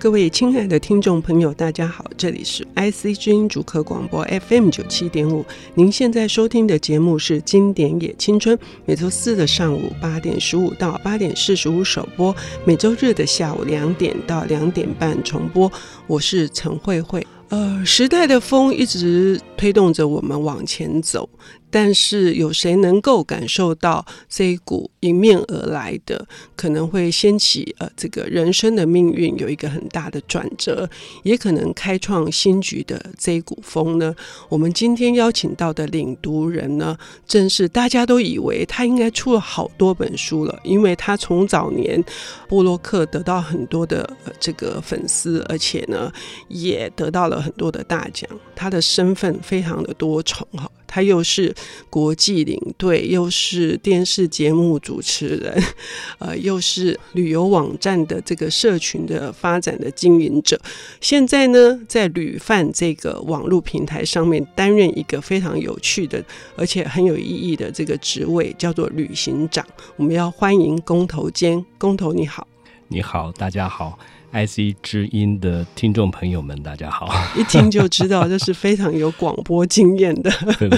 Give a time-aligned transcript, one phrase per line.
[0.00, 5.44] 各位亲爱的听众朋友，大家好，这里是 IC 之音主客广播 FM 九七点五。
[5.74, 12.34] 您现在收听的节目是《经典也青春》，每周四的上午八点十五到八点四十五首播，
[12.64, 15.70] 每周日的下午两点到两点半重播。
[16.06, 17.26] 我是陈慧慧。
[17.50, 21.28] 呃，时代的风一直推动着我们往前走。
[21.70, 30.88] 但是有谁能够感受到这一股迎面而来的，可能会掀起呃这个人生的命运有一个很大的转折，
[31.22, 34.14] 也可能开创新局的这一股风呢？
[34.48, 42.02] 我们今天邀请到的领读人呢，正是大家都以为他应该出了好多本书了，因为他从早年
[42.48, 46.12] 布洛克得到很多的、呃、这个粉丝，而且呢
[46.48, 50.70] 也得到了很多的大奖，他的身份非常的多重哈。
[50.90, 51.54] 他又是
[51.88, 55.62] 国际领队，又是电视节目主持人，
[56.18, 60.60] 呃，又是旅游网站的这个社群的发展的经营者。
[61.00, 66.20] 现在呢，在旅饭这个网络平台上面担任一个非常有趣的，
[66.56, 69.64] 而且很有意义的这个职位，叫做旅行长。
[69.94, 72.48] 我们要欢迎工头兼，工头你好，
[72.88, 73.96] 你好，大家好。
[74.32, 77.08] IC 之音的听众朋友们，大家好！
[77.36, 80.30] 一听就知道这是非常有广播经验的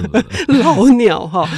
[0.62, 1.48] 老鸟哈。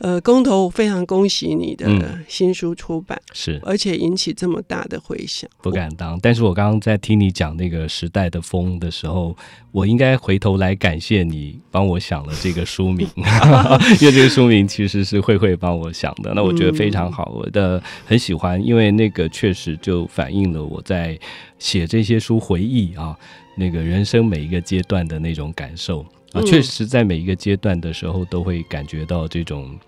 [0.00, 1.86] 呃，工头非常恭喜你的
[2.26, 6.18] 新书出版，嗯、是而且引起这么大的回响，不敢当。
[6.20, 9.36] 但是我刚刚在听你讲那个时代的风的时候，
[9.70, 13.06] 我应该回头来感谢你帮我想了这个书名，
[14.00, 16.32] 因为这个书名其实是慧慧帮我想的。
[16.34, 21.18] 那我觉得非常好，我的很喜欢，因为那个确实就反映了我在。
[21.58, 23.18] 写这些书回忆啊，
[23.56, 29.78] 那个人生每一个阶段的那种感受啊，确实在每一个阶段的时候都会感觉到这种。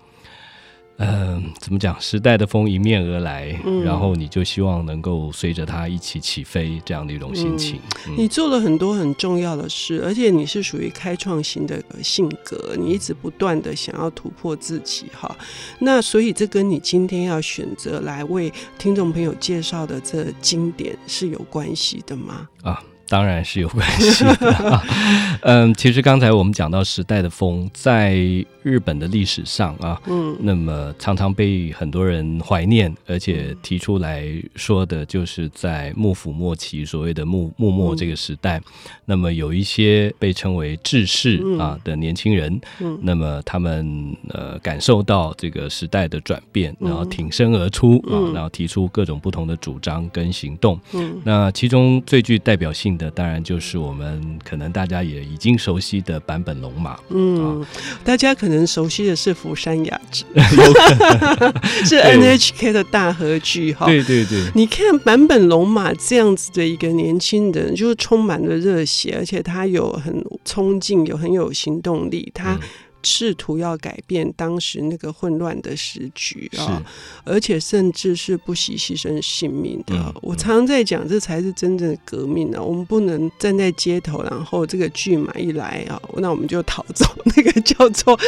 [0.97, 1.99] 嗯、呃，怎么讲？
[1.99, 7.79] 时代的风迎面而来，嗯、然后你就希望能够随着它一起起飞，这样的一种心情。
[8.07, 15.35] 嗯嗯、你做了很多很重要的事，而且你是属于开创型的性格，你一直不断的想要突破自己哈。
[15.79, 22.47] 那所以这跟你今天要选择来为听众朋友介绍的这经典是有关系的吗？
[22.63, 22.81] 啊。
[23.07, 24.81] 当然是有关系的。
[25.43, 28.15] 嗯，其实刚才我们讲到时代的风，在
[28.65, 38.59] 日本的历史上啊，嗯，那么常常被很多人怀念，而且提出来说的，就是在幕府末期所谓的幕幕末这个时代，
[39.05, 42.59] 那么有一些被称为志士啊的年轻人，
[43.01, 50.79] 那么他们呃感受到这个时代的转变，然后挺身而出啊，然后提出各种不同的主张跟行动。
[50.93, 57.67] 嗯，那其中最具代表性的当然就是我们可能大家也已经熟悉的坂本龙马，嗯，啊、
[58.03, 60.23] 大家可能熟悉的是福山雅治，
[61.83, 72.59] 是 NHK 的大合剧哈，对对对，你看坂本龙马这样子的一个年轻人，就是充满了热血，而且他有很冲劲，有很有行动力，他。
[73.05, 76.83] 嗯试图要改变当时那个混乱的时局啊，
[77.23, 79.95] 而且甚至是不惜牺牲性命的。
[79.95, 82.59] 嗯、我常常在讲，这才是真正的革命啊！
[82.59, 87.05] 我们不能站在街头，然后这个巨马一来啊，那我们就逃走，
[87.35, 88.19] 那个叫做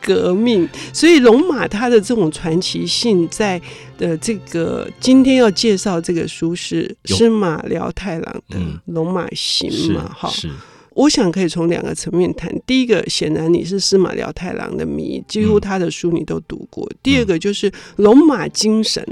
[0.00, 0.66] 革命。
[0.92, 3.60] 所以龙马它的这种传奇性，在
[3.98, 10.10] 的这个今天要介绍这个书是司马辽太郎的《龙马行》嘛？
[10.16, 10.50] 哈、嗯。
[10.94, 12.50] 我想可以从两个层面谈。
[12.66, 16.86] 第一个，显然你是司马辽太郎的迷，几乎他的书你都读过。
[16.90, 19.04] 嗯、第二个就是龙马精神，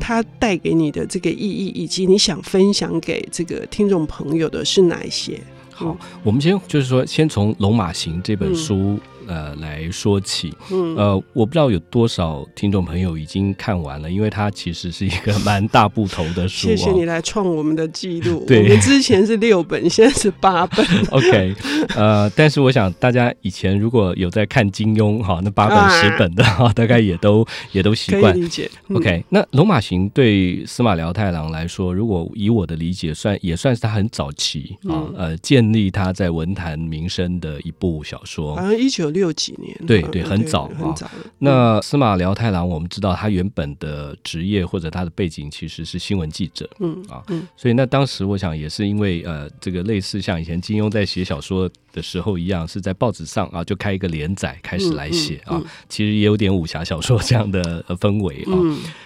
[0.00, 5.40] 它带给你的这个意义，以及你想分享给这个听众朋友的是哪一些？
[5.70, 8.98] 好，我们先就是说，先从《龙马行》这本书。
[9.26, 16.68] 嗯呃，来说起，嗯，呃，我不知道有多少听众朋友已经看完了，因为它其实是一个蛮大部头的书。
[16.68, 18.44] 谢谢你来创我们的记录。
[18.48, 20.86] 对，我们之前是六本，现在是八本。
[21.10, 21.54] OK，
[21.96, 28.70] 呃，但是我想大家以前如果有在看金庸哈，那八本十本的哈，啊、大概也都 也都习惯理解。
[28.88, 38.54] 嗯、OK，那《龙马行》对司马辽太郎来说，如果以我的理解算，也算是他很早期啊，嗯、呃，建立他在文坛名声的一部小说。
[38.56, 39.21] 好像一九六。
[39.22, 41.08] 六几年，对对，很早很早。
[41.38, 47.22] 那司马辽太郎，我们知道他原本的职业或者他的背景其实是新闻记者，嗯啊，
[47.56, 58.54] 所以那当时我想也是因为呃，这个类似像以前金庸在写小说的时候一样，是在报纸上啊就开一个连载开始来写啊，其实也有点武侠小说这样的氛围啊。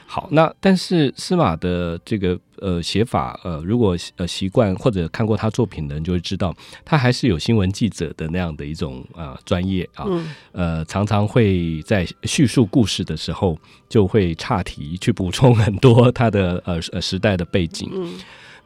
[0.07, 2.41] 好，那但是司马的这个。
[2.61, 6.55] 呃，写法呃，如果呃习惯或者看过他作品的人就会知道，
[6.85, 13.59] 他还是有新闻记者的那样的一种啊专业啊，嗯、呃，常常会在叙述故事的时候
[13.89, 17.91] 就会岔题去补充很多他的呃呃时代的背景。
[17.93, 18.15] 嗯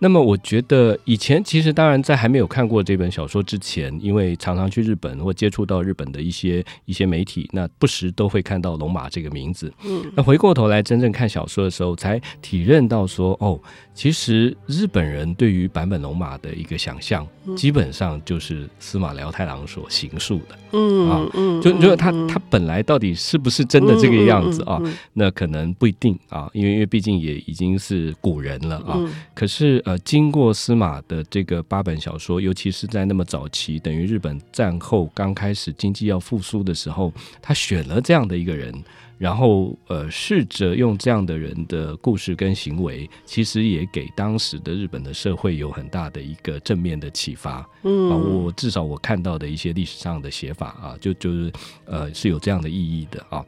[0.02, 9.73] 那么我觉得以前其实当然在还没有看过这本小说之前，因为常常去日本或接触到日本的一些一些媒体，那不时都会看到龙马这个名字。
[9.85, 13.61] 嗯，那回过头来真正看小说的时候，才体认到说，哦，
[13.94, 20.58] 其实日本人对于坂本龙马的一个想象，基本上就是司马辽太郎所行述的。
[20.73, 24.81] 嗯啊，嗯，就就他他本来到底是不是真的这个样子啊？
[25.12, 28.99] 那可能不一定啊，因为因为毕竟也已经是古人了啊。
[29.35, 38.73] 可是呃，经过司马的这个八本小说，尤其是在那么早期，等于日本战后刚开始经济要复苏的时候，他选了这样的一个人。
[39.20, 47.69] 然后，呃，试着用这样的人的故事跟行为，其实也给当时的日本的社会有很大的一个正面的启发。
[47.82, 51.52] 嗯，啊，我至少我看到的一些历史上的写法啊，就就是
[51.84, 53.44] 呃是有这样的意义的啊。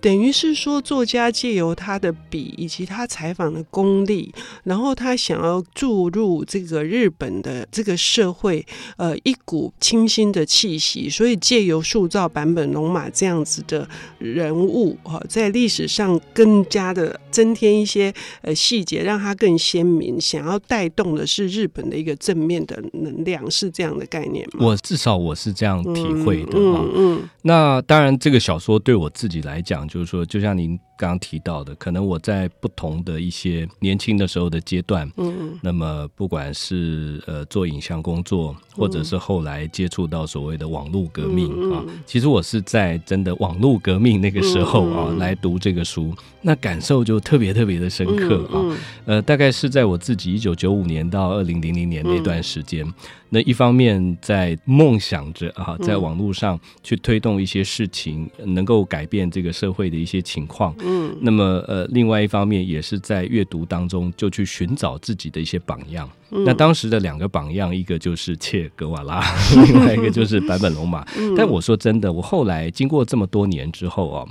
[0.00, 4.34] 等于是说，作家借由他的笔以及他采访的功力，
[4.64, 8.66] 然后他想要注入这个日本的这个社会，
[8.96, 13.88] 呃，一股清新的气息，所以借由塑造坂本龙马这样子的
[14.18, 14.98] 人物。
[15.28, 18.12] 在历史上更加的增添一些
[18.42, 20.20] 呃细节，让它更鲜明。
[20.20, 24.66] 想要带动的是日本的一个正面的能量，是这样的概念吗？
[24.66, 26.52] 我至少我是这样体会的。
[26.54, 27.30] 嗯嗯，嗯。
[27.42, 30.78] 那当然，这个小说对我自己来讲，就是说，就像您。
[31.02, 52.86] 刚刚提到的，可能我在不同的一些年轻的时候的阶段，嗯，那么不管是呃做影像工作，或者是后来接触到所谓的网络革命啊，其实我是在真的网络革命那个时候啊来读这个书，那感受就特别特别的深刻啊，呃，大概是在我自己一九九五年到二零零零年那段时间。
[53.34, 60.76] 那一方面在梦想着啊，在网络上去推动一些事情，能够改变这个社会的一些情况。
[60.92, 66.08] 嗯，那么呃，另外一方面也是在阅读当中就去寻找自己的一些榜样。
[66.28, 69.22] 那当时的两个榜样，一个就是切格瓦拉，
[69.66, 71.04] 另外一个就是坂本龙马。
[71.36, 74.26] 但我说真的，我后来经过这么多年之后啊，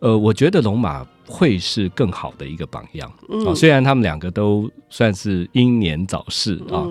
[0.00, 3.10] 呃，我觉得龙马会是更好的一个榜样。
[3.46, 6.84] 啊，虽然他们两个都算是英年早逝啊。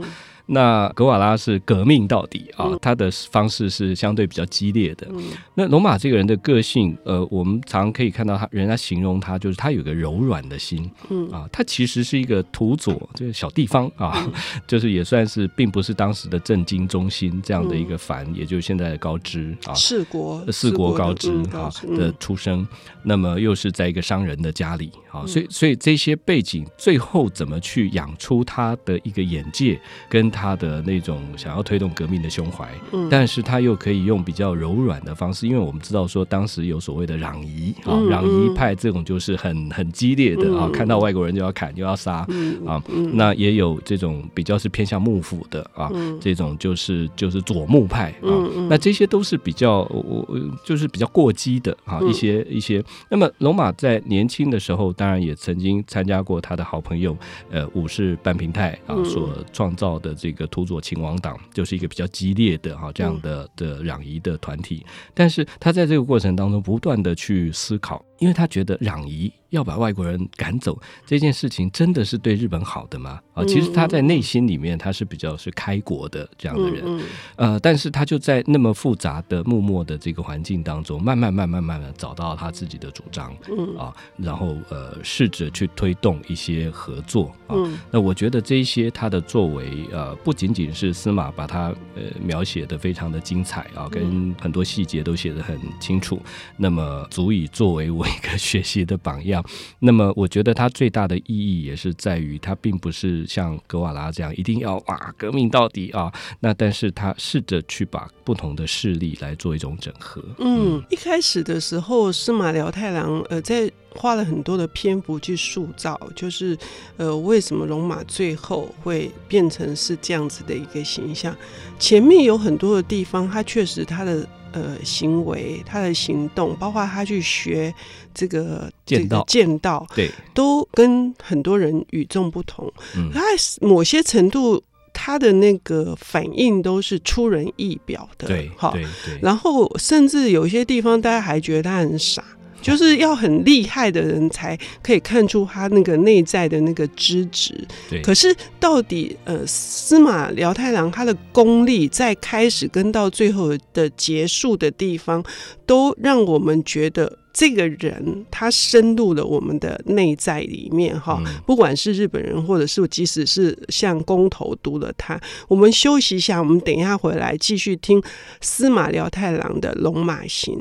[0.54, 5.08] 那格瓦拉是革命到底啊，他的方式是相对比较激烈的。
[5.56, 11.30] 那罗马这个人的个性，呃，我们常可以看到他，人家形容他就是他有个柔软的心，嗯。
[11.32, 14.30] 啊，他其实是一个土佐，这个小地方啊，
[14.68, 22.68] 就是也算是并不是当时的政经中心这样的一个凡，也就是现在的高知啊，四国四国高知啊的出生，
[23.04, 30.41] 那么又是在一个商人的家里啊，所以所以这些背景最后怎么去养出他的一个眼界跟他。
[30.42, 42.26] 他的那种想要推动革命的胸怀，嗯，但是他又可以用比较柔软的方式，因为我们知道说当时有所谓的攘夷啊，攘夷派这种就是很很激烈的啊，看到外国人就要砍就要杀
[42.66, 42.82] 啊，
[43.14, 48.34] 那也有这种比较是偏向幕府的啊，这种就是就是左木派啊，
[48.68, 50.28] 那这些都是比较我
[50.66, 52.84] 就是比较过激的啊一些一些。
[53.10, 57.16] 那么龙马在年轻的时候，当然也曾经参加过他的好朋友
[57.52, 60.48] 呃武士半平太啊所创造的这个。
[60.52, 69.30] 土佐勤王党就是一个比较激烈的哈这样的的攘夷的团体，但是他在这个过程当中不断的去思考，因为他觉得攘夷。
[69.52, 73.20] 要把外国人赶走这件事情，真的是对日本好的吗？
[73.34, 77.02] 啊，其实他在内心里面他是比较是开国的这样的人，
[77.36, 83.30] 呃，但是他就在那么复杂的默默的这个环境当中，慢慢慢慢慢慢找到他自己的主张，
[83.78, 87.58] 啊，然后呃，试着去推动一些合作啊。
[87.92, 96.18] 那我觉得这一些他的作为，呃，不仅仅是司马把他呃描写的非常的精彩啊，跟很多细节都写得很清楚，
[96.56, 99.44] 那么足以作为我一个学习的榜样。
[99.80, 106.12] 那么，我觉得它最大的意义也是在于，它并不是像格瓦拉这样一定要哇革命到底啊。
[106.40, 110.22] 那但是他试着去把不同的势力来做一种整合。
[110.40, 116.58] 嗯，嗯，一开始的时候，司马辽太郎呃在花了很多的篇幅去塑造，就是
[116.98, 121.36] 呃为什么龙马最后会变成是这样子的一个形象。
[121.78, 124.28] 前面有很多的地方，他确实他的。
[124.52, 127.74] 呃，行为，他的行动，包括他去学
[128.14, 132.72] 这个剑道，剑道，对，都跟很多人与众不同。
[132.96, 133.22] 嗯，他
[133.62, 134.62] 某些程度，
[134.94, 138.28] 他的那个反应都是出人意表的。
[138.28, 139.20] 对，好，对，对。
[139.22, 142.24] 然后，甚至有些地方，大家还觉得他很傻。
[142.62, 147.54] 就是要很厉害的人才可以看出他那个内在的那个资质。
[147.90, 148.02] 对。
[148.02, 155.24] 可是到底呃，司马辽太郎他的功力在开始跟到最后的结束的地方，
[155.66, 168.02] 都让我们觉得这个人他深入了我们的内在里面哈，不管是日本人，或者是即使是像公投读了他，我们休息一下，我们等一下回来继续听
[168.42, 170.56] 司马辽太郎的《龙马行》。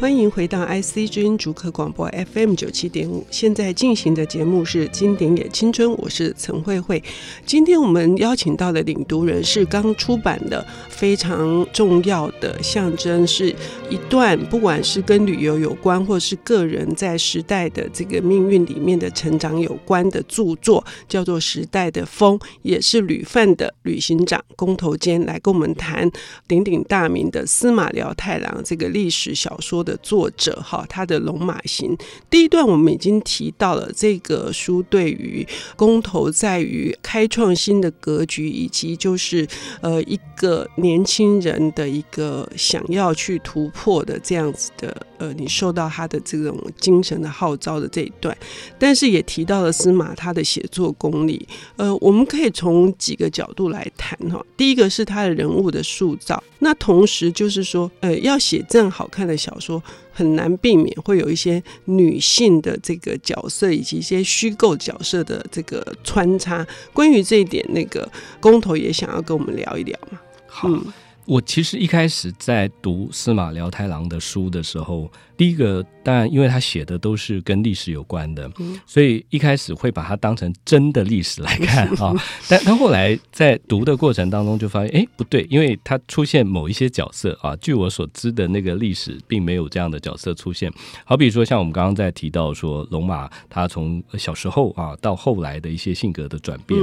[0.00, 7.04] 欢迎回到 IC 之音竹客广播 FM 九七点五，现在进行的节目是《经典也青春》，我是陈慧慧。
[7.44, 13.54] 今天我们邀请到的领读人是刚出版的非常重要的象征，是
[13.90, 26.10] 一段不管是跟旅游有关，或是个人在时代的这个命运里面的成长有关的著作，叫做《时代的风》，也是旅范的旅行长工头坚来跟我们谈
[26.48, 29.89] 鼎鼎大名的司马辽太郎这个历史小说的。
[29.90, 31.96] 的作者哈，他的《龙马行》
[32.30, 35.44] 第一段我们已经提到了，这个书对于
[35.74, 39.46] 公投在于开创新的格局，以及就是
[39.80, 48.34] 呃一个年轻人的一个想要去突破的这样子的呃，你受到他的这种精神的号召的这一段，
[48.78, 54.42] 但是也提到了司马他的写作功力，呃，我们可以从几个角度来谈哈。
[54.56, 59.82] 第一个是他的人物的塑造，那同时就是说，呃，要写这样好看的小说。
[60.12, 66.66] 很难避免会有一些女性的这个角色，以及一些虚构角色的这个穿插。
[66.92, 68.06] 关于这一点，那个
[68.38, 70.20] 工头也想要跟我们聊一聊嘛。
[70.50, 70.68] 好。
[70.68, 70.92] 嗯
[71.26, 78.50] 我其实一开始在读司马辽太郎的书的时候，第一个当然，因为他写的都是跟历史有关的，
[78.84, 82.12] 所以一开始会把它当成真的历史来看啊。
[82.48, 90.72] 但他后来在读的过程当中就发现，哎，不对，因为他出现某一些角色啊，据我所知的那个历史并没有这样的角色出现。
[91.04, 96.80] 好比说，像我们刚刚在提到说，龙马他从小时候啊到后来的一些性格的转变。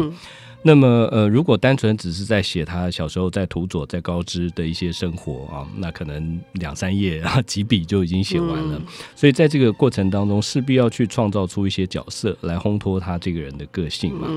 [0.67, 8.81] 那么，呃，如果单纯只是在写他小时候在土佐、在高知的一些生活啊，那可能两三页啊几笔就已经写完了。
[9.15, 14.27] 所以在这个过程当中，势必要去创造出一些角色来烘托他这个人的个性嘛。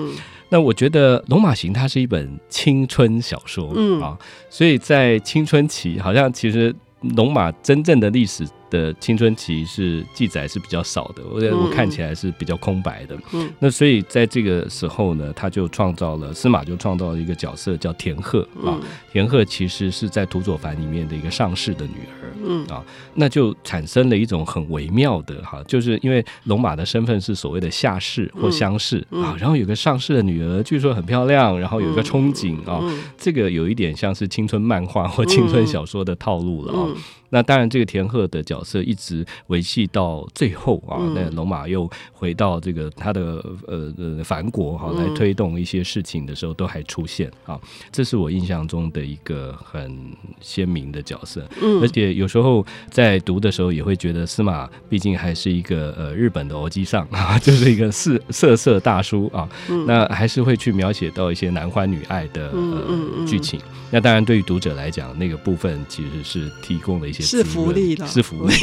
[0.49, 4.17] 那我觉得《龙马行》它是一本青春小说啊，
[4.49, 6.73] 所以在青春期，好像其实
[7.17, 8.47] 龙马真正的历史。
[8.71, 13.19] 的青春期是记载是比较少的，我我看起来是比较空白的。
[13.33, 18.79] 嗯，那所以在这个时候呢，他就创造了司马就创造了一个角色叫田鹤啊。
[19.13, 22.33] 田鹤其实是在土佐藩里面的一个上士的女儿。
[22.47, 22.67] 嗯。
[22.69, 22.85] 啊，
[23.15, 32.81] 那就产生了一种很微妙的哈，就是因为龙马的身份是所谓的下士或乡士啊，然后有个上士的女儿，据说很漂亮，然后有一个憧憬啊，
[33.19, 36.89] 这个有一点像是青春漫画或青春小说的套路了啊。
[37.31, 40.99] 那当然，这个田鹤的角色一直维系到最后啊。
[41.15, 47.59] 那龙马又回到这个他的呃呃藩国哈，来推动一些事情的时候，都还出现啊。
[47.93, 49.97] 这是我印象中的一个很
[50.41, 51.49] 鲜明的角色。
[51.63, 59.49] 嗯，而且有时候在读的时候，也会觉得司马毕竟还是一个呃日本的欧基上啊， 就是一个色色色大叔啊。
[59.87, 63.61] 那还是会去描写到一些男欢女爱的呃剧情。
[63.93, 67.20] 那当然，对于读者来讲，那个部分其实是提供了一些。
[67.21, 68.55] 是福利了， 是福利。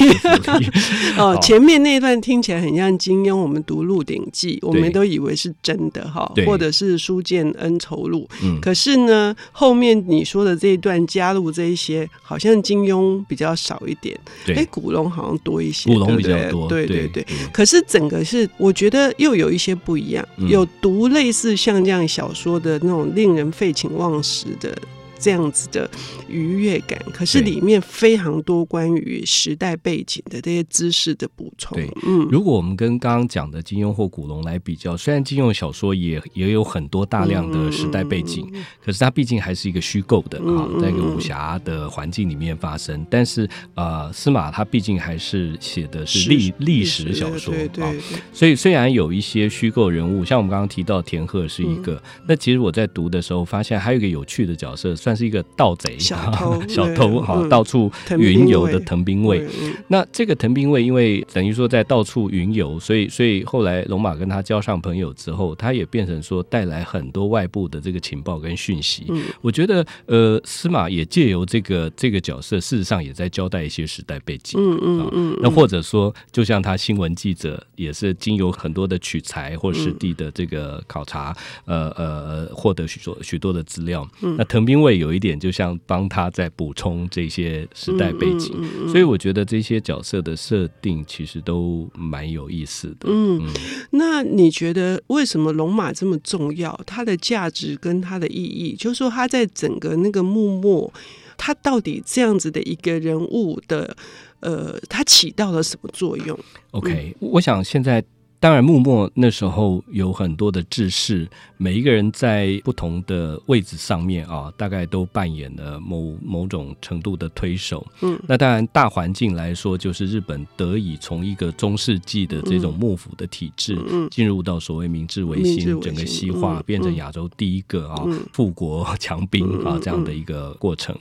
[1.17, 8.27] 哦，前面那段听起来很像金庸，我们读《鹿鼎记》，我们都以为是真的哈，或者是书剑恩仇录。
[8.61, 17.25] 可是呢，后面你说的这一段加入这一些，好像金庸比较少一点，哎，古龙好像多一些，古龙比较多，对对对。
[17.51, 24.75] 可是整个是，我觉得又有一些不一样，有读类似像这样小说的那种令人废寝忘食的。
[25.19, 25.89] 这样子的
[26.27, 31.75] 愉悦感，可是里面非常多关于时代背景的这些知识的补充。
[31.75, 43.05] 对，嗯，如果我们跟刚刚讲的金庸或古龙来比较，虽然金庸小说也也有很多大量的时代背景，嗯、可是它毕竟还是一个虚构的啊，在一个武侠的环境里面发生。
[43.09, 47.93] 但是呃，司马他毕竟还是写的是历历史小说啊，
[48.31, 54.95] 所以虽然有一些虚构人物，像我们刚刚提到田鹤是一个，嗯、那其实我在读的时候发现还有一个有趣的角色。
[55.07, 59.41] 算是一个盗贼、小偷、 小偷哈，到处云游的藤兵卫。
[59.87, 69.05] 那这个藤兵卫，因为等于说在到处云游，所以所以后来龙马跟他交上朋友之后，他也变成说带来很多外部的这个情报跟讯息。
[69.39, 74.59] 我觉得呃，司马也借由这个这个角色，事实上也在交代一些时代背景。
[74.61, 75.37] 嗯嗯嗯。
[75.41, 81.33] 那或者说，就像他新闻记者，也是经由很多的取材或实地的这个考察，
[81.63, 84.05] 呃呃，获得许多许多的资料。
[84.19, 84.96] 那藤兵卫。
[84.97, 88.51] 会有一点，就像帮他在补充这些时代背景。
[88.55, 93.07] 嗯嗯嗯嗯、所以我觉得这些角色的设定其实都蛮有意思的。
[93.07, 93.53] 嗯，嗯
[93.91, 96.77] 那你觉得为什么龙马这么重要？
[96.85, 100.91] 它的价值跟它的意义，就是说它在整个那个幕末，
[101.37, 103.95] 它到底这样子的一个人物的，
[104.39, 106.37] 呃，它起到了什么作用
[106.71, 108.03] ？OK，、嗯、我想现在。
[108.39, 111.27] 当然，幕末那时候有很多的志士，
[111.57, 117.85] 每一个人在不同的位置上面啊，大概都扮演了某某种程度的推手。
[118.01, 130.95] 嗯，那当然大环境来说，就是日本得以从一个中世纪的这种幕府的体制，嗯，进入到所谓明治维新，整个西化，变成亚洲第一个啊富国强兵啊这样的一个过程。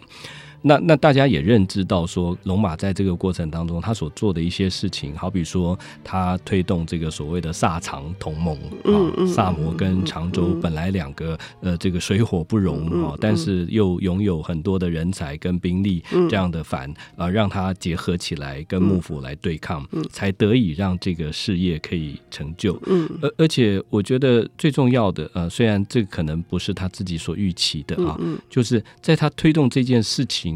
[0.66, 8.92] 那那大家也认知到说，龙马在这个过程当中，他所做的一些事情，好比说他推动这个所谓的萨长同盟啊，
[9.28, 22.74] 萨摩跟长州本来两个呃这个水火不容啊，但是又拥有很多的人才跟兵力这样的反啊，让他结合起来跟幕府来对抗，才得以让这个事业可以成就。
[23.22, 28.18] 而而且我觉得最重要的呃，虽然这可能不是他自己所预期的啊，
[28.50, 30.55] 就是在他推动这件事情。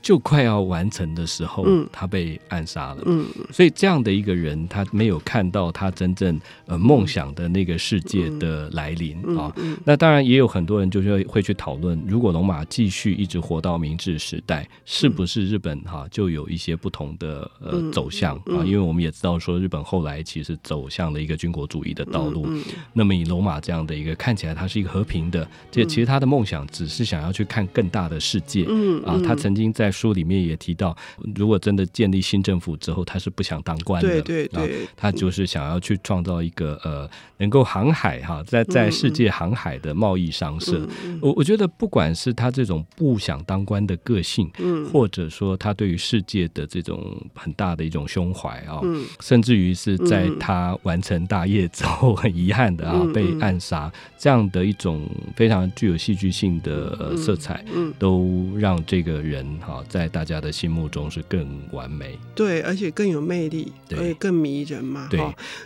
[0.00, 3.02] 就快要完成的时候，嗯、他被暗杀了。
[3.06, 9.52] 嗯，所以这样的一个人，他没有看到他真正呃梦想的那个世界的来临啊。
[9.84, 18.64] 那当然也有很多人就是会去讨论，如果龙马继续一直活到明治时代，是不是日本哈、啊、就有一些不同的呃走向啊？
[18.64, 22.48] 因为我们也知道说，日本后来其实走向了一个军国主义的道路。
[22.92, 28.64] 那么以龙马这样的一个看起来他是一个和平的，这其实他的梦想只是想要去看更大的世界。
[28.68, 30.96] 嗯啊，他曾经在书里面也提到，
[31.34, 34.08] 如果真的建立新政府之后，他是不想当官的。
[34.20, 40.86] 对对对，他就是想要去创造一个呃，能够航海哈，在在世界航海的贸易商社。
[41.22, 48.82] 我我觉得，不管是他这种不想当官的个性，嗯或者说他对于世界的这种很大的一种胸怀啊，
[49.20, 57.64] 甚至于是在他完成大业之后，很遗憾的啊被暗杀，这样的一种非常具有戏剧性的色彩，
[57.98, 59.28] 都让这个人。
[59.28, 59.46] 人
[59.78, 65.08] 哈，在大家的心目中是更完美，对，而且更有魅力，对，而且更迷人嘛。
[65.10, 65.20] 对，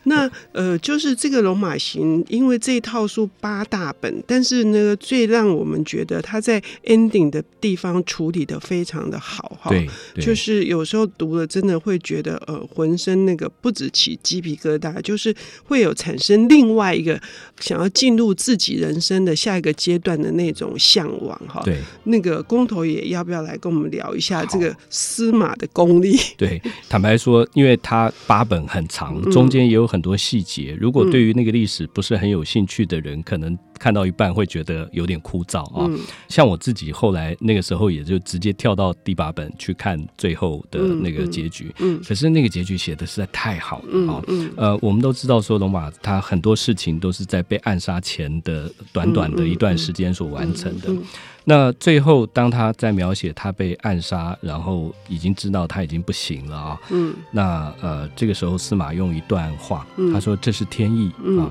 [0.05, 9.71] 那呃，就是这个《龙马行》，因为这套书八大本，但是那个，最让我们觉得他在 ending 的地方处理的非常的好哈。
[9.71, 9.87] 对，
[10.21, 15.35] 就是有时候读了，真的会觉得呃，浑身那个不止起鸡皮疙瘩，就是
[15.65, 17.21] 会有产生另外一个
[17.61, 21.61] 想要进入自己人生的下一个阶段的那种向往哈。
[21.65, 23.43] 对，那个工头也要不要？
[23.43, 26.17] 来跟我们聊一下这个司马的功力。
[26.37, 30.77] 对，坦白说，因为他八本很长，中间也有很多细节。
[30.81, 35.91] 如果对于那个历史不是很有兴趣的人，可能看到一半会觉得有点枯燥啊。
[36.29, 41.75] 像我自己后来那个时候，也就直接跳到第八本去看最后的那个结局。
[41.81, 44.23] 嗯，可是那个结局写的实在太好了啊。
[44.57, 50.89] 呃，我们都知道说龙马他很多事情都是在被暗杀前的短短的一段时间所完成的。
[51.45, 56.81] 那最后，当他在描写他被暗杀，然后已经知道他已经不行了啊。
[56.91, 57.13] 嗯。
[57.33, 61.51] 那呃，这个时候司马用一段话，他说：“这是天意啊。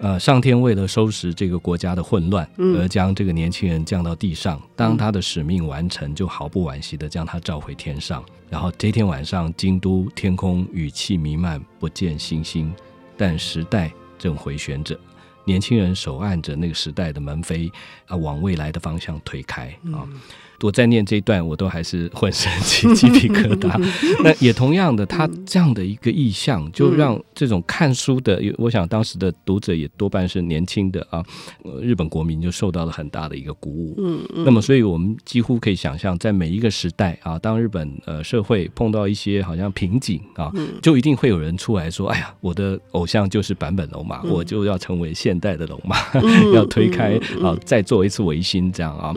[0.00, 4.60] 呃，上天为了收拾这个国家的混乱，而将这个年轻人降到地上。
[4.74, 8.24] 当他的使命完成，就毫不惋惜的将他召回天上。
[8.48, 12.72] 然后这天晚上，京都天空雨气弥漫，不见星星，
[13.16, 14.98] 但时代正回旋着。”
[15.44, 17.70] 年轻人手按着那个时代的门扉
[18.06, 20.08] 啊，往未来的方向推开啊。
[20.62, 23.70] 我在念这一段，我都还是浑身起鸡皮疙瘩。
[24.22, 31.24] 那也同样的，他这样的一个意象，就让这种看书的，我想当时的读者也多半是年轻的啊，
[31.80, 33.94] 日本国民就受到了很大的一个鼓舞。
[33.98, 34.44] 嗯嗯。
[34.44, 45.96] 那么，所以我们几乎可以想象，在每一个时代啊，当日本呃社会碰到一些好像瓶颈啊，就一定会有人出来说：“哎呀，我的偶像就是坂本龙马，我就要成为现代的龙马，
[46.54, 49.14] 要推开啊，再做一次维新，这样啊。”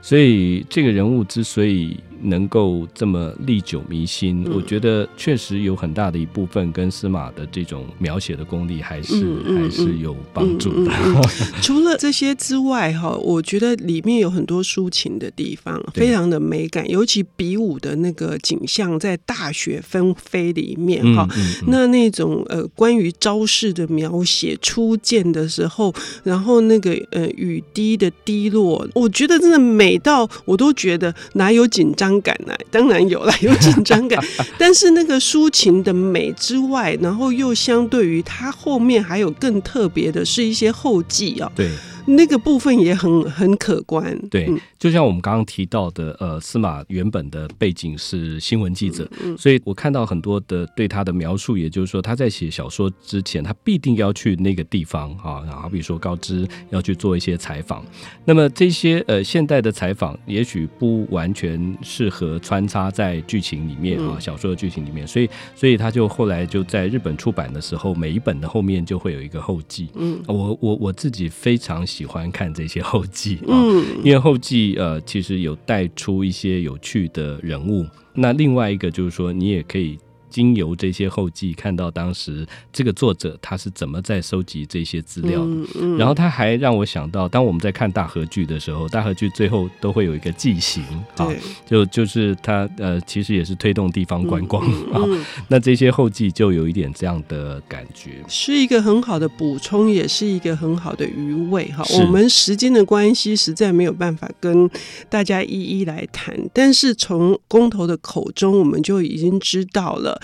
[0.00, 10.90] 所以这个人物之所以能够这么历久弥新，嗯、我觉得确实有很大的一部分跟司马的这种描写的功力还是、还是有帮助的。
[11.62, 21.28] 除了这些之外，哈，我觉得里面有很多抒情的地方，非常的美感，尤其比武的那个景象，在大雪纷飞里面，哈、
[21.68, 32.07] 那那种呃关于招式的描写，初见的时候，然后那个呃雨滴的滴落，我觉得真的美到我都觉得哪有紧张。
[32.08, 32.54] 伤感呢？
[32.70, 34.18] 当然有了， 有紧张感，
[34.56, 41.50] 但是那个抒情的美之外，然后又相对于它后面还有更特别的是一些后记啊。
[41.54, 41.68] 对。
[42.08, 44.18] 那个部分也很很可观。
[44.28, 57.84] 对，嗯、就像我们刚刚提到的，呃，司马原本的背景是新闻记者，嗯嗯、所以我看到很多的对他的描述，也就是说他在写小说之前，他必定要去那个地方啊，好比说告知要去做一些采访。
[58.24, 69.88] 那么这些呃现代的采访，也许不完全适合穿插在剧情里面啊，小说的剧情里面，所以所以他就后来就在日本出版的时候，每一本的后面就会有一个后记。
[69.94, 77.86] 嗯，我我我自己非常喜欢看这些后记 啊，嗯，因为后记呃其实有带出一些有趣的人物。
[78.14, 79.98] 那另外一个就是说，你也可以。
[80.30, 85.46] 经由这些后记，看到当时这个作者他是怎么在收集这些资料的。
[85.46, 90.82] 嗯嗯、然后他还让我想到，当我们在看大河剧的时候，大河剧最后都会有一个记行
[91.16, 91.28] 啊，
[91.66, 94.62] 就就是他呃，其实也是推动地方观光
[94.92, 95.02] 啊。
[95.48, 101.84] 那这些后记就有一点这样的感觉，是一个很好的补充，也是一个很好的余味哈。
[102.00, 104.68] 我们时间的关系，实在没有办法跟
[105.08, 110.17] 大家一一来谈，但是从工头的口中，我们就已经知道了。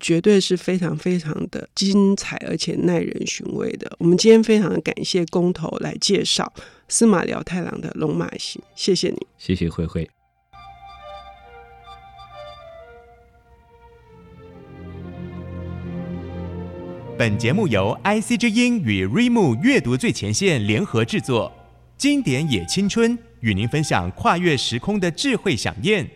[0.00, 3.90] 绝对是非常非常的精彩，而且耐人寻味的。
[3.98, 6.52] 我们今天非常的感谢公投来介绍
[6.88, 10.08] 司马辽太郎的《龙马行》，谢谢你，谢谢慧慧。
[17.18, 21.52] 本节目由 IC 之音与瑞木阅读最前线联合制作，
[21.96, 26.08] 经典也青春与您分享跨越时空的智慧饗宴。